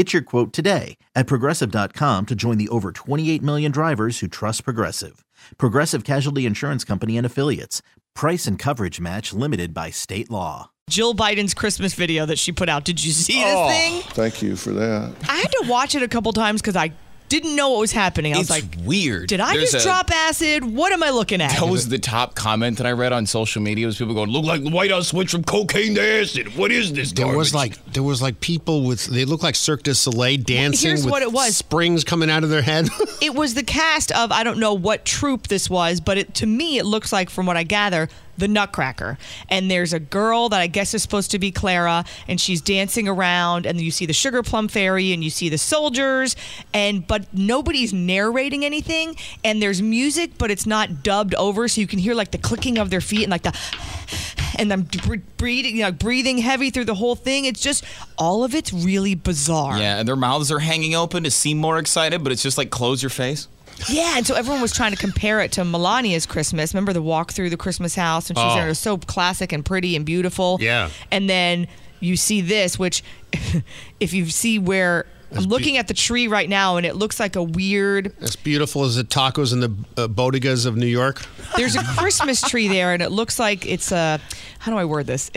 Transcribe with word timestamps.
Get 0.00 0.14
your 0.14 0.22
quote 0.22 0.54
today 0.54 0.96
at 1.14 1.26
progressive.com 1.26 2.24
to 2.24 2.34
join 2.34 2.56
the 2.56 2.70
over 2.70 2.90
28 2.90 3.42
million 3.42 3.70
drivers 3.70 4.20
who 4.20 4.28
trust 4.28 4.64
Progressive. 4.64 5.26
Progressive 5.58 6.04
Casualty 6.04 6.46
Insurance 6.46 6.84
Company 6.84 7.18
and 7.18 7.26
Affiliates. 7.26 7.82
Price 8.14 8.46
and 8.46 8.58
coverage 8.58 8.98
match 8.98 9.34
limited 9.34 9.74
by 9.74 9.90
state 9.90 10.30
law. 10.30 10.70
Jill 10.88 11.12
Biden's 11.14 11.52
Christmas 11.52 11.92
video 11.92 12.24
that 12.24 12.38
she 12.38 12.50
put 12.50 12.70
out. 12.70 12.86
Did 12.86 13.04
you 13.04 13.12
see 13.12 13.44
this 13.44 13.54
Oh, 13.54 13.68
thing? 13.68 14.00
Thank 14.14 14.40
you 14.40 14.56
for 14.56 14.70
that. 14.70 15.12
I 15.28 15.36
had 15.36 15.50
to 15.60 15.64
watch 15.68 15.94
it 15.94 16.02
a 16.02 16.08
couple 16.08 16.32
times 16.32 16.62
because 16.62 16.76
I 16.76 16.92
didn't 17.30 17.56
know 17.56 17.70
what 17.70 17.80
was 17.80 17.92
happening. 17.92 18.34
I 18.34 18.40
It's 18.40 18.50
was 18.50 18.62
like, 18.62 18.64
weird. 18.84 19.28
did 19.28 19.40
I 19.40 19.54
There's 19.56 19.70
just 19.72 19.86
a- 19.86 19.88
drop 19.88 20.10
acid? 20.10 20.62
What 20.64 20.92
am 20.92 21.02
I 21.02 21.08
looking 21.10 21.40
at? 21.40 21.52
That 21.58 21.68
was 21.68 21.88
the 21.88 21.98
top 21.98 22.34
comment 22.34 22.76
that 22.76 22.86
I 22.86 22.92
read 22.92 23.12
on 23.14 23.24
social 23.24 23.62
media 23.62 23.86
was 23.86 23.96
people 23.96 24.12
going, 24.14 24.28
"Look 24.30 24.44
like 24.44 24.62
the 24.62 24.68
White 24.70 24.90
House 24.90 25.08
switched 25.08 25.30
from 25.30 25.44
cocaine 25.44 25.94
to 25.94 26.02
acid. 26.20 26.56
What 26.56 26.70
is 26.72 26.92
this?" 26.92 27.12
There 27.12 27.26
was 27.26 27.52
garbage?" 27.52 27.76
like 27.78 27.92
there 27.94 28.02
was 28.02 28.20
like 28.20 28.40
people 28.40 28.82
with 28.84 29.06
they 29.06 29.24
look 29.24 29.42
like 29.42 29.54
Cirque 29.54 29.82
du 29.84 29.94
Soleil 29.94 30.36
dancing 30.38 30.88
here's 30.90 31.04
with 31.04 31.12
what 31.12 31.22
it 31.22 31.32
was. 31.32 31.56
springs 31.56 32.04
coming 32.04 32.28
out 32.30 32.44
of 32.44 32.50
their 32.50 32.62
head. 32.62 32.88
it 33.22 33.34
was 33.34 33.54
the 33.54 33.62
cast 33.62 34.12
of 34.12 34.30
I 34.32 34.42
don't 34.44 34.58
know 34.58 34.74
what 34.74 35.04
troupe 35.06 35.48
this 35.48 35.70
was, 35.70 36.00
but 36.00 36.18
it, 36.18 36.34
to 36.34 36.46
me 36.46 36.76
it 36.78 36.84
looks 36.84 37.12
like, 37.12 37.30
from 37.30 37.46
what 37.46 37.56
I 37.56 37.62
gather, 37.62 38.08
the 38.38 38.48
Nutcracker. 38.48 39.18
And 39.48 39.70
there's 39.70 39.92
a 39.92 40.00
girl 40.00 40.48
that 40.48 40.60
I 40.60 40.66
guess 40.66 40.94
is 40.94 41.02
supposed 41.02 41.30
to 41.32 41.38
be 41.38 41.50
Clara, 41.50 42.04
and 42.28 42.40
she's 42.40 42.60
dancing 42.60 43.08
around, 43.08 43.66
and 43.66 43.80
you 43.80 43.90
see 43.90 44.06
the 44.06 44.12
Sugar 44.12 44.42
Plum 44.42 44.68
Fairy, 44.68 45.12
and 45.12 45.22
you 45.22 45.30
see 45.30 45.48
the 45.48 45.58
soldiers, 45.58 46.36
and 46.72 47.06
but 47.06 47.32
nobody's 47.34 47.92
narrating 47.92 48.64
anything, 48.64 49.16
and 49.44 49.62
there's 49.62 49.82
music, 49.82 50.32
but 50.38 50.50
it's 50.50 50.66
not 50.66 51.02
dubbed 51.02 51.34
over, 51.34 51.68
so 51.68 51.80
you 51.80 51.86
can 51.86 51.98
hear 51.98 52.14
like 52.14 52.30
the 52.30 52.38
clicking 52.38 52.78
of 52.78 52.90
their 52.90 53.00
feet 53.00 53.22
and 53.22 53.30
like 53.30 53.42
the. 53.42 53.56
And 54.58 54.70
I'm 54.72 54.86
breathing, 55.38 55.76
you 55.76 55.84
know, 55.84 55.92
breathing 55.92 56.36
heavy 56.38 56.70
through 56.70 56.84
the 56.84 56.94
whole 56.94 57.14
thing. 57.14 57.46
It's 57.46 57.60
just 57.60 57.84
all 58.18 58.44
of 58.44 58.54
it's 58.54 58.72
really 58.72 59.14
bizarre. 59.14 59.78
yeah, 59.78 59.98
and 59.98 60.06
their 60.08 60.16
mouths 60.16 60.50
are 60.50 60.58
hanging 60.58 60.94
open 60.94 61.22
to 61.24 61.30
seem 61.30 61.56
more 61.58 61.78
excited, 61.78 62.22
but 62.22 62.30
it's 62.32 62.42
just 62.42 62.58
like 62.58 62.68
close 62.70 63.02
your 63.02 63.10
face. 63.10 63.48
Yeah, 63.88 64.14
and 64.16 64.26
so 64.26 64.34
everyone 64.34 64.60
was 64.60 64.72
trying 64.72 64.90
to 64.92 64.96
compare 64.98 65.40
it 65.40 65.52
to 65.52 65.62
Melania's 65.62 66.26
Christmas. 66.26 66.74
Remember 66.74 66.92
the 66.92 67.02
walk 67.02 67.32
through 67.32 67.50
the 67.50 67.56
Christmas 67.56 67.94
house, 67.94 68.28
and 68.30 68.38
she's 68.38 68.44
Oh. 68.44 68.54
there. 68.54 68.66
It 68.66 68.68
was 68.70 68.78
so 68.78 68.98
classic 68.98 69.52
and 69.52 69.64
pretty 69.64 69.96
and 69.96 70.04
beautiful. 70.04 70.58
Yeah. 70.60 70.90
And 71.10 71.28
then 71.30 71.66
you 72.00 72.16
see 72.16 72.40
this, 72.40 72.78
which, 72.78 73.02
if 74.00 74.12
you 74.12 74.26
see 74.26 74.58
where 74.58 75.06
I'm 75.34 75.44
looking 75.44 75.76
at 75.76 75.86
the 75.86 75.94
tree 75.94 76.26
right 76.26 76.48
now, 76.48 76.76
and 76.76 76.84
it 76.84 76.96
looks 76.96 77.20
like 77.20 77.36
a 77.36 77.42
weird. 77.42 78.12
as 78.20 78.34
beautiful 78.34 78.84
as 78.84 78.96
the 78.96 79.04
tacos 79.04 79.52
and 79.52 79.62
the 79.62 80.02
uh, 80.02 80.08
bodegas 80.08 80.66
of 80.66 80.76
New 80.76 80.86
York. 80.86 81.24
There's 81.56 81.76
a 81.76 81.82
Christmas 81.96 82.40
tree 82.40 82.66
there, 82.66 82.92
and 82.92 83.00
it 83.02 83.10
looks 83.10 83.38
like 83.38 83.64
it's 83.64 83.92
a. 83.92 84.18
How 84.58 84.72
do 84.72 84.78
I 84.78 84.84
word 84.84 85.06
this? 85.06 85.30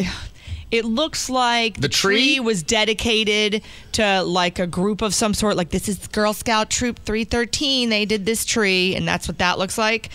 It 0.74 0.86
looks 0.86 1.30
like 1.30 1.80
The 1.80 1.88
tree? 1.88 2.40
was 2.40 2.64
dedicated 2.64 3.62
to 3.92 4.24
like 4.24 4.58
a 4.58 4.66
group 4.66 5.04
of 5.04 5.14
some 5.14 5.36
sort. 5.36 5.56
Like 5.56 5.70
this 5.70 5.88
is 5.88 6.08
Girl 6.08 6.34
Scout 6.34 6.72
Troop 6.72 6.98
313. 7.06 7.90
They 7.90 8.06
did 8.06 8.26
this 8.26 8.44
tree, 8.44 8.96
and 8.96 9.08
that's 9.08 9.28
what 9.28 9.38
that 9.38 9.60
looks 9.60 9.78
like. 9.78 10.10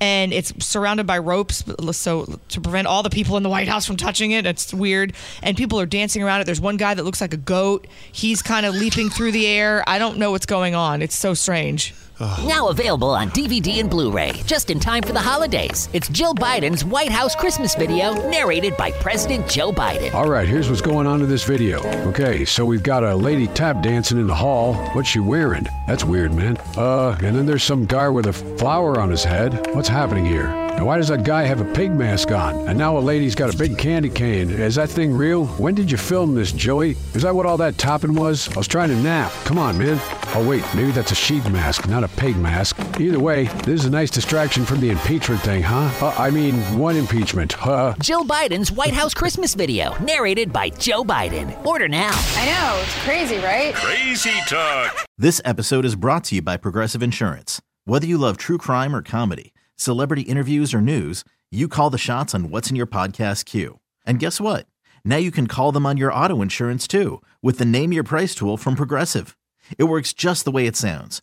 And 0.00 0.32
it's 0.32 0.52
surrounded 0.64 1.06
by 1.06 1.18
ropes, 1.18 1.64
so 1.92 2.38
to 2.50 2.60
prevent 2.60 2.86
all 2.86 3.02
the 3.02 3.10
people 3.10 3.36
in 3.36 3.42
the 3.42 3.48
White 3.48 3.66
House 3.66 3.86
from 3.86 3.96
touching 3.96 4.30
it. 4.30 4.46
It's 4.46 4.72
weird, 4.72 5.14
and 5.42 5.56
people 5.56 5.80
are 5.80 5.86
dancing 5.86 6.22
around 6.22 6.42
it. 6.42 6.44
There's 6.44 6.60
one 6.60 6.76
guy 6.76 6.94
that 6.94 7.04
looks 7.04 7.20
like 7.20 7.34
a 7.34 7.38
goat. 7.38 7.88
He's 8.12 8.40
kind 8.40 8.64
of 8.64 8.74
leaping 8.76 9.10
through 9.10 9.32
the 9.32 9.48
air. 9.48 9.82
I 9.88 9.98
don't 9.98 10.18
know 10.18 10.30
what's 10.30 10.46
going 10.46 10.76
on. 10.76 11.02
It's 11.02 11.16
so 11.16 11.34
strange. 11.34 11.92
Now 12.20 12.68
available 12.68 13.10
on 13.10 13.30
DVD 13.30 13.80
and 13.80 13.90
Blu 13.90 14.12
ray, 14.12 14.32
just 14.46 14.70
in 14.70 14.78
time 14.78 15.02
for 15.02 15.12
the 15.12 15.20
holidays. 15.20 15.88
It's 15.92 16.08
Jill 16.08 16.34
Biden's 16.34 16.84
White 16.84 17.10
House 17.10 17.34
Christmas 17.34 17.74
video, 17.74 18.12
narrated 18.30 18.76
by 18.76 18.92
President 18.92 19.48
Joe 19.48 19.72
Biden. 19.72 20.14
All 20.14 20.28
right, 20.28 20.46
here's 20.46 20.68
what's 20.68 20.80
going 20.80 21.08
on 21.08 21.22
in 21.22 21.28
this 21.28 21.42
video. 21.42 21.80
Okay, 22.08 22.44
so 22.44 22.64
we've 22.64 22.84
got 22.84 23.02
a 23.02 23.16
lady 23.16 23.48
tap 23.48 23.82
dancing 23.82 24.18
in 24.18 24.28
the 24.28 24.34
hall. 24.34 24.74
What's 24.92 25.08
she 25.08 25.18
wearing? 25.18 25.66
That's 25.88 26.04
weird, 26.04 26.32
man. 26.32 26.56
Uh, 26.76 27.18
and 27.22 27.34
then 27.36 27.46
there's 27.46 27.64
some 27.64 27.84
guy 27.84 28.08
with 28.08 28.26
a 28.26 28.32
flower 28.32 29.00
on 29.00 29.10
his 29.10 29.24
head. 29.24 29.66
What's 29.74 29.88
happening 29.88 30.24
here? 30.24 30.64
Now, 30.76 30.86
why 30.86 30.96
does 30.96 31.06
that 31.08 31.22
guy 31.22 31.44
have 31.44 31.60
a 31.60 31.72
pig 31.72 31.92
mask 31.92 32.32
on? 32.32 32.68
And 32.68 32.76
now 32.76 32.96
a 32.96 33.00
lady's 33.00 33.36
got 33.36 33.54
a 33.54 33.56
big 33.56 33.78
candy 33.78 34.08
cane. 34.10 34.50
Is 34.50 34.74
that 34.74 34.90
thing 34.90 35.12
real? 35.12 35.46
When 35.46 35.74
did 35.74 35.88
you 35.88 35.96
film 35.96 36.34
this, 36.34 36.50
Joey? 36.50 36.96
Is 37.14 37.22
that 37.22 37.34
what 37.34 37.46
all 37.46 37.56
that 37.58 37.78
topping 37.78 38.14
was? 38.14 38.48
I 38.56 38.58
was 38.58 38.66
trying 38.66 38.88
to 38.88 38.96
nap. 38.96 39.30
Come 39.44 39.56
on, 39.56 39.78
man. 39.78 40.00
Oh, 40.34 40.44
wait, 40.48 40.64
maybe 40.74 40.90
that's 40.90 41.12
a 41.12 41.14
sheep 41.14 41.44
mask, 41.44 41.88
not 41.88 42.02
a 42.04 42.08
pig 42.08 42.36
mask. 42.36 42.78
Either 43.00 43.18
way, 43.18 43.44
this 43.64 43.80
is 43.80 43.86
a 43.86 43.90
nice 43.90 44.10
distraction 44.10 44.64
from 44.64 44.80
the 44.80 44.90
impeachment 44.90 45.40
thing, 45.40 45.62
huh? 45.62 45.90
Uh, 46.04 46.14
I 46.18 46.30
mean, 46.30 46.54
one 46.78 46.96
impeachment. 46.96 47.52
huh? 47.54 47.94
Jill 48.00 48.24
Biden's 48.24 48.70
White 48.70 48.92
House 48.92 49.14
Christmas 49.14 49.54
video, 49.54 49.96
narrated 49.98 50.52
by 50.52 50.68
Joe 50.70 51.02
Biden. 51.02 51.64
Order 51.66 51.88
now. 51.88 52.10
I 52.12 52.46
know, 52.46 52.80
it's 52.82 52.94
crazy, 53.04 53.38
right? 53.38 53.74
Crazy 53.74 54.30
talk. 54.46 55.06
This 55.18 55.40
episode 55.44 55.84
is 55.84 55.96
brought 55.96 56.24
to 56.24 56.36
you 56.36 56.42
by 56.42 56.56
Progressive 56.56 57.02
Insurance. 57.02 57.60
Whether 57.84 58.06
you 58.06 58.18
love 58.18 58.36
true 58.36 58.58
crime 58.58 58.94
or 58.94 59.02
comedy, 59.02 59.52
celebrity 59.76 60.22
interviews 60.22 60.72
or 60.74 60.80
news, 60.80 61.24
you 61.50 61.68
call 61.68 61.90
the 61.90 61.98
shots 61.98 62.34
on 62.34 62.50
what's 62.50 62.68
in 62.70 62.76
your 62.76 62.86
podcast 62.86 63.44
queue. 63.46 63.80
And 64.06 64.18
guess 64.18 64.40
what? 64.40 64.66
Now 65.04 65.16
you 65.16 65.30
can 65.30 65.46
call 65.46 65.72
them 65.72 65.86
on 65.86 65.96
your 65.96 66.12
auto 66.12 66.42
insurance 66.42 66.86
too 66.86 67.22
with 67.42 67.58
the 67.58 67.64
Name 67.64 67.92
Your 67.92 68.04
Price 68.04 68.34
tool 68.34 68.56
from 68.56 68.74
Progressive. 68.74 69.36
It 69.78 69.84
works 69.84 70.12
just 70.12 70.44
the 70.44 70.50
way 70.50 70.66
it 70.66 70.76
sounds. 70.76 71.22